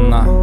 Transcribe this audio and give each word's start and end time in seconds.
странно 0.00 0.39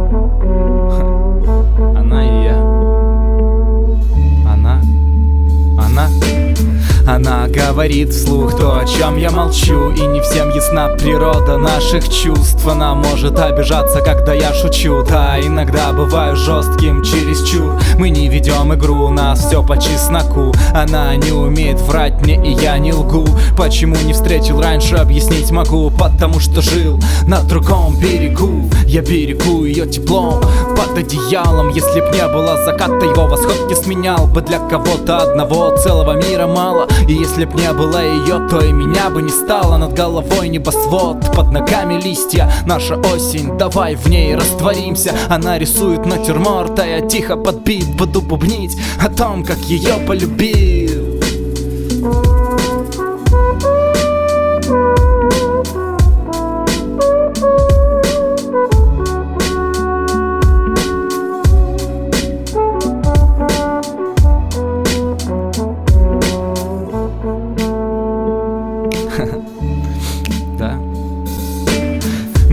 Она 7.18 7.48
говорит 7.48 8.10
вслух 8.10 8.56
то, 8.56 8.78
о 8.78 8.86
чем 8.86 9.16
я 9.16 9.32
молчу 9.32 9.90
И 9.90 10.06
не 10.06 10.20
всем 10.20 10.50
ясна 10.50 10.90
природа 10.90 11.58
наших 11.58 12.08
чувств. 12.08 12.64
Она 12.64 12.94
может 12.94 13.40
обижаться, 13.40 14.00
когда 14.02 14.34
я 14.34 14.54
шучу 14.54 15.02
Да, 15.02 15.36
иногда 15.40 15.92
бываю 15.92 16.36
жестким 16.36 17.02
чересчур. 17.02 17.72
Мы 17.98 18.10
не 18.10 18.28
ведем 18.28 18.72
игру, 18.72 19.06
у 19.06 19.08
нас 19.08 19.44
все 19.44 19.64
по 19.64 19.76
чесноку. 19.76 20.54
Она 20.72 21.16
не 21.16 21.32
умеет 21.32 21.80
врать 21.80 22.22
мне 22.22 22.36
и 22.36 22.52
я 22.52 22.78
не 22.78 22.92
лгу. 22.92 23.26
Почему 23.56 23.96
не 24.04 24.12
встретил 24.12 24.60
раньше, 24.60 24.94
объяснить 24.94 25.50
могу. 25.50 25.90
Потому 25.90 26.38
что 26.38 26.62
жил 26.62 27.00
на 27.26 27.40
другом 27.42 27.96
берегу. 27.96 28.70
Я 28.86 29.02
берегу 29.02 29.64
ее 29.64 29.88
теплом 29.88 30.40
под 30.76 30.96
одеялом. 30.96 31.70
Если 31.70 32.00
б 32.00 32.12
не 32.12 32.24
было 32.28 32.62
заката, 32.64 33.04
его 33.04 33.26
восход 33.26 33.68
не 33.68 33.74
сменял 33.74 34.28
бы 34.28 34.40
Для 34.40 34.60
кого-то 34.60 35.18
одного. 35.18 35.76
Целого 35.78 36.12
мира 36.12 36.46
мало 36.46 36.86
И 37.08 37.14
если 37.14 37.46
б 37.46 37.54
не 37.54 37.72
было 37.72 38.02
ее, 38.04 38.46
то 38.48 38.60
и 38.60 38.70
меня 38.70 39.08
бы 39.08 39.22
не 39.22 39.30
стало 39.30 39.78
Над 39.78 39.94
головой 39.94 40.48
небосвод, 40.48 41.32
под 41.34 41.50
ногами 41.50 42.00
листья 42.00 42.52
Наша 42.66 42.96
осень, 42.96 43.56
давай 43.56 43.94
в 43.94 44.06
ней 44.08 44.34
растворимся. 44.34 45.14
Она 45.30 45.58
рисует 45.58 46.04
натюрморт, 46.04 46.78
а 46.78 46.86
я 46.86 47.00
тихо 47.00 47.36
подбит 47.36 47.96
Буду 47.96 48.20
бубнить 48.20 48.78
о 49.00 49.08
том, 49.08 49.42
как 49.42 49.58
ее 49.58 49.94
полюбил 50.06 50.87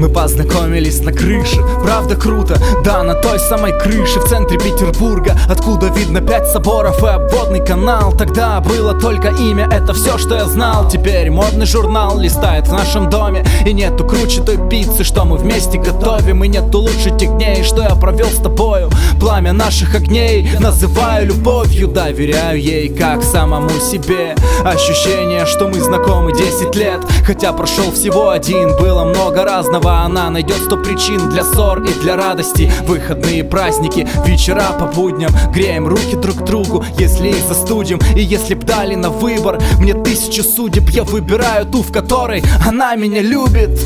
Мы 0.06 0.12
познакомились 0.12 1.00
на 1.00 1.12
крыше, 1.12 1.64
правда 1.82 2.16
круто 2.16 2.60
Да, 2.84 3.02
на 3.02 3.16
той 3.16 3.40
самой 3.40 3.72
крыше 3.80 4.20
в 4.20 4.26
центре 4.26 4.60
Петербурга 4.60 5.36
Откуда 5.50 5.88
видно 5.88 6.22
пять 6.22 6.48
соборов 6.48 7.04
и 7.04 7.08
обводный 7.08 7.66
канал. 7.66 8.14
Тогда 8.16 8.60
было 8.60 8.94
только 8.94 9.30
имя, 9.30 9.68
это 9.72 9.96
все, 9.96 10.20
что 10.20 10.36
я 10.36 10.46
знал. 10.46 10.88
Теперь 10.88 11.32
модный 11.32 11.66
журнал 11.66 12.20
листает 12.20 12.68
в 12.68 12.72
нашем 12.72 13.10
доме 13.10 13.44
И 13.66 13.74
нету 13.74 14.06
круче 14.06 14.42
той 14.42 14.60
пиццы, 14.70 15.04
что 15.04 15.26
мы 15.26 15.38
вместе 15.38 15.80
готовим 15.80 16.44
И 16.44 16.50
нету 16.50 16.82
лучше 16.82 17.10
тех 17.18 17.36
дней, 17.38 17.64
что 17.64 17.82
я 17.82 17.96
провел 17.96 18.28
с 18.28 18.38
тобою. 18.38 18.92
Пламя 19.20 19.54
наших 19.54 19.96
огней 19.96 20.48
называю 20.60 21.30
любовью 21.30 21.88
Доверяю 21.88 22.62
ей 22.62 22.90
как 22.90 23.24
самому 23.24 23.72
себе. 23.80 24.36
Ощущение, 24.64 25.48
что 25.48 25.68
мы 25.68 25.82
знакомы 25.82 26.32
10 26.32 26.76
лет 26.76 27.02
Хотя 27.26 27.54
прошел 27.54 27.92
всего 27.92 28.30
один, 28.30 28.78
было 28.78 29.04
много 29.04 29.44
разного 29.44 29.95
Она 30.04 30.30
найдет 30.30 30.58
сто 30.58 30.78
причин 30.78 31.30
для 31.30 31.44
ссор 31.44 31.82
и 31.84 31.94
для 32.02 32.16
радости. 32.16 32.72
Выходные 32.86 33.44
праздники, 33.44 34.08
вечера 34.26 34.72
по 34.80 34.86
будням. 34.86 35.32
Греем 35.54 35.88
руки 35.88 36.16
друг 36.16 36.44
другу, 36.44 36.84
если 36.98 37.30
их 37.30 37.48
застудим. 37.48 38.00
И 38.16 38.22
если 38.22 38.54
б 38.54 38.66
дали 38.66 38.96
на 38.96 39.10
выбор 39.10 39.62
мне 39.80 39.94
тысячу 39.94 40.44
судеб. 40.44 40.90
Я 40.90 41.04
выбираю 41.04 41.66
ту, 41.66 41.82
в 41.82 41.92
которой 41.92 42.44
она 42.68 42.96
меня 42.96 43.22
любит 43.22 43.80